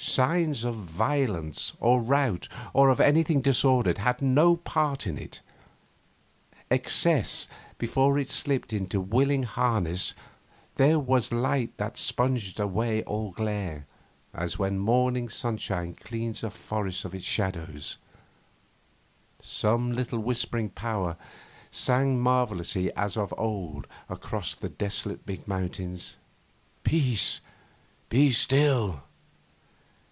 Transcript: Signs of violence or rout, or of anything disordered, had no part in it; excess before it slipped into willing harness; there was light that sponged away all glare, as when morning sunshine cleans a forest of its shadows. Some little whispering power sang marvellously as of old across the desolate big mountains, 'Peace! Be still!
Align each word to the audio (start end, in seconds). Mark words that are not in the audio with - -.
Signs 0.00 0.62
of 0.62 0.76
violence 0.76 1.72
or 1.80 2.00
rout, 2.00 2.46
or 2.72 2.88
of 2.88 3.00
anything 3.00 3.40
disordered, 3.40 3.98
had 3.98 4.22
no 4.22 4.56
part 4.56 5.08
in 5.08 5.18
it; 5.18 5.40
excess 6.70 7.48
before 7.78 8.16
it 8.16 8.30
slipped 8.30 8.72
into 8.72 9.00
willing 9.00 9.42
harness; 9.42 10.14
there 10.76 11.00
was 11.00 11.32
light 11.32 11.76
that 11.78 11.98
sponged 11.98 12.60
away 12.60 13.02
all 13.04 13.32
glare, 13.32 13.86
as 14.32 14.56
when 14.56 14.78
morning 14.78 15.28
sunshine 15.28 15.94
cleans 15.94 16.44
a 16.44 16.50
forest 16.50 17.04
of 17.04 17.12
its 17.14 17.26
shadows. 17.26 17.98
Some 19.42 19.92
little 19.92 20.20
whispering 20.20 20.70
power 20.70 21.16
sang 21.72 22.20
marvellously 22.20 22.92
as 22.94 23.16
of 23.16 23.34
old 23.36 23.88
across 24.08 24.54
the 24.54 24.68
desolate 24.68 25.26
big 25.26 25.48
mountains, 25.48 26.14
'Peace! 26.84 27.40
Be 28.08 28.30
still! 28.30 29.02